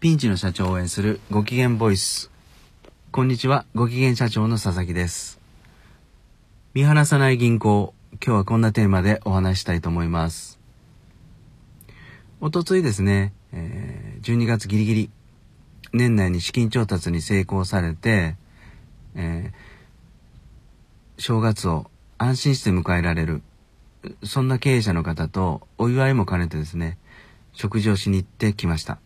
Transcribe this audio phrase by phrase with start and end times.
[0.00, 2.30] ピンチの社長を応援するご機嫌ボイス。
[3.10, 5.38] こんにちは、ご機嫌社長の佐々木です。
[6.72, 10.58] 見放さない銀行、今日はこんなテーマでお話したいと思います。
[12.40, 15.10] おとついですね、え、12月ギリギリ、
[15.92, 18.36] 年内に資金調達に成功されて、
[19.14, 23.42] えー、正月を安心して迎えられる、
[24.24, 26.96] そんな経営者の方とお祝いも兼ねてですね、
[27.52, 28.98] 食事をしに行ってきました。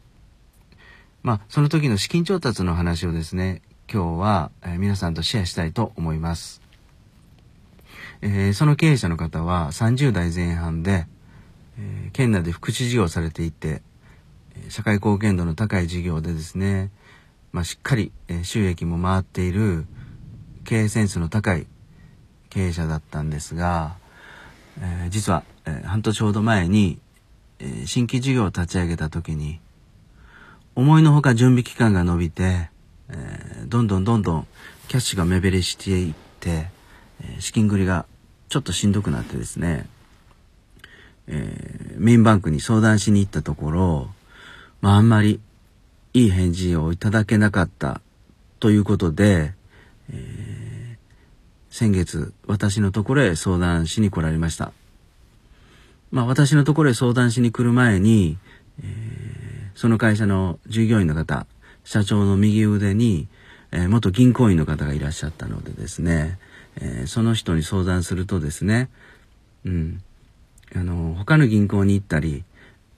[1.24, 6.60] まあ、その時の資金調達の話をですね、今日は、えー、皆さんとシェアしたいと思います。
[8.20, 11.06] えー、その経営者の方は30代前半で、
[11.78, 13.80] えー、県内で福祉事業をされていて、
[14.68, 16.90] 社会貢献度の高い事業でですね、
[17.52, 19.86] まあ、しっかり、え収益も回っている
[20.64, 21.66] 経営センスの高い
[22.50, 23.96] 経営者だったんですが、
[24.78, 26.98] えー、実は、えー、半年ほど前に、
[27.60, 29.60] えー、新規事業を立ち上げた時に
[30.76, 32.68] 思いのほか準備期間が伸びて、
[33.08, 34.46] えー、どんどんどんどん
[34.88, 36.68] キャッシュが目減りしていって、
[37.22, 38.06] えー、資金繰りが
[38.48, 39.86] ちょっとしんどくなってですね、
[41.28, 44.08] えー、メインバンクに相談しに行ったところ、
[44.80, 45.40] まああんまり
[46.12, 48.00] いい返事をいただけなかった
[48.60, 49.54] ということで、
[50.12, 54.72] えー、先月私のところへ相談しに来られました。
[56.10, 58.38] まあ私のところへ相談しに来る前に、
[59.74, 61.46] その会社の従業員の方、
[61.84, 63.28] 社長の右腕に、
[63.72, 66.38] え、元銀行員の方がいらっしゃったのでですね、
[66.80, 68.88] え、その人に相談するとですね、
[69.64, 70.02] うん、
[70.74, 72.44] あの、他の銀行に行ったり、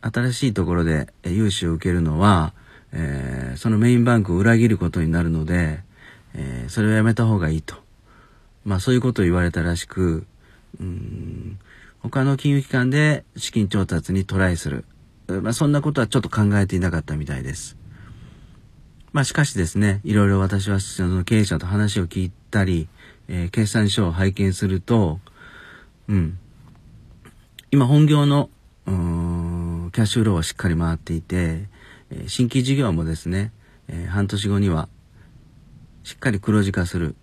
[0.01, 2.53] 新しいところで融資を受けるのは、
[2.93, 5.81] えー、そのメインバンクを裏切ることになるので、
[6.35, 7.75] えー、それをやめた方がいいと。
[8.65, 10.27] まあそういうことを言われたらしく、
[10.81, 11.59] うん、
[12.01, 14.85] 他の金融機関で資金調達にトライする。
[15.29, 17.77] まあ、そんなことはちょっと考えていなかったみたいです。
[19.13, 22.89] まあ、しかしですね、いろいろ私はその経営者と話を聞いたり、
[23.29, 25.21] えー、決算書を拝見すると、
[26.09, 26.39] うん。
[27.71, 28.51] 今本業の、
[28.87, 31.69] キャッシュフローはしっかり回っていて、
[32.11, 33.53] えー、新規事業もですね、
[33.89, 34.89] えー、半年後には
[36.05, 37.17] しっかり黒字化する、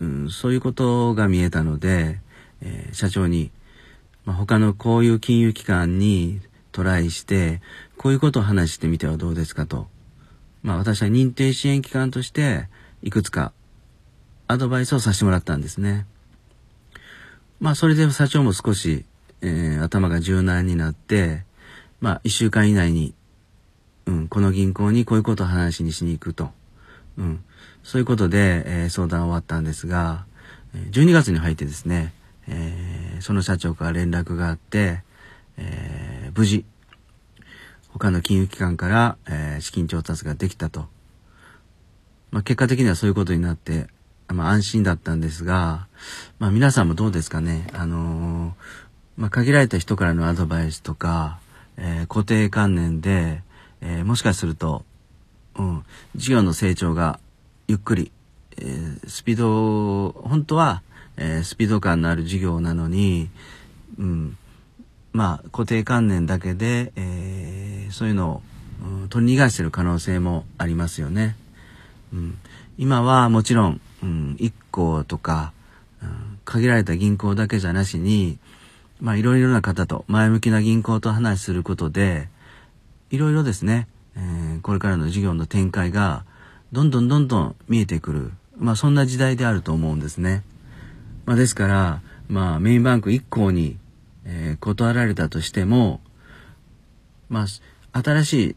[0.00, 2.20] うん、そういうことが見えたので、
[2.60, 3.50] えー、社長に、
[4.24, 6.40] まあ、他のこういう金融機関に
[6.72, 7.60] トライして、
[7.96, 9.88] こういうことを話してみてはどうですかと。
[10.62, 12.68] まあ私は認定支援機関として、
[13.02, 13.52] いくつか
[14.48, 16.06] アドバイスをさせてもらったんですね。
[17.60, 19.04] まあそれで社長も少し、
[19.40, 21.44] えー、頭が柔軟になって、
[22.00, 23.14] まあ一週間以内に、
[24.06, 26.50] うん、この銀行にこういうことを話にしに行くと。
[27.18, 27.44] うん。
[27.82, 30.24] そういうことで、えー、相談終わったんですが、
[30.74, 32.12] 12月に入ってですね、
[32.46, 35.02] えー、その社長から連絡があって、
[35.56, 36.07] えー、
[36.38, 36.64] 無事、
[37.88, 40.86] 他の金融機関から、えー、資金調達ができたと。
[42.30, 43.88] まあ、結果的にはそういうことになって、
[44.28, 45.88] まあ、安心だったんですが、
[46.38, 47.66] まあ、皆さんもどうですかね。
[47.72, 48.52] あのー、
[49.16, 51.40] まあ、限られた人からのアドバイスとか、
[51.76, 53.42] えー、固定観念で、
[53.80, 54.84] えー、もしかすると、
[55.56, 55.84] うん、
[56.14, 57.18] 事業の成長が
[57.66, 58.12] ゆっくり、
[58.58, 60.82] えー、スピード、本当は、
[61.16, 63.28] えー、スピード感のある事業なのに、
[63.98, 64.38] うん、
[65.12, 68.42] まあ、固定観念だけで、えー、そういうのを、
[68.82, 71.36] うん、取り逃がしてる可能性もありますよね。
[72.12, 72.38] うん、
[72.76, 75.52] 今はもちろん、うん、1個とか、
[76.02, 78.38] うん、限られた銀行だけじゃなしに、
[79.00, 82.28] まあ、いろいろな方と、前向きな銀行と話することで、
[83.10, 86.24] いろいろですね、えー、これからの事業の展開が、
[86.72, 88.32] どんどんどんどん見えてくる。
[88.58, 90.42] まあ、そんな時代であると思うんですね。
[91.26, 93.78] まあ、ですから、まあ、メインバンク1行に
[94.28, 96.00] えー、断られたとしても、
[97.30, 97.46] ま
[97.92, 98.56] あ、新しい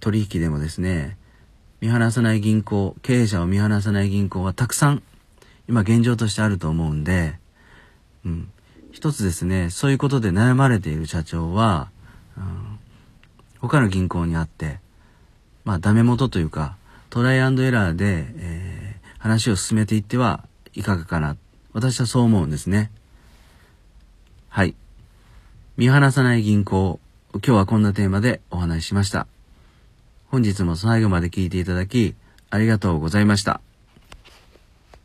[0.00, 1.18] 取引でもですね、
[1.80, 5.02] 見放さない銀行、経営者を見放さない銀行はたくさん、
[5.68, 7.38] 今現状としてあると思うんで、
[8.24, 8.50] うん。
[8.92, 11.90] 一つですね、そういうことで悩まれている社長は、
[12.36, 12.78] うん、
[13.60, 14.80] 他の銀行にあって、
[15.64, 16.76] まあ、ダメ元というか、
[17.10, 20.44] トライアンドエラーで、えー、話を進めていっては
[20.74, 21.36] いかがかな。
[21.72, 22.90] 私はそう思うんですね。
[24.48, 24.74] はい。
[25.80, 27.00] 見放さない銀行。
[27.32, 29.26] 今日はこんなテーマでお話ししました。
[30.28, 32.14] 本日も最後まで聞いていただき、
[32.50, 33.62] ありがとうございました。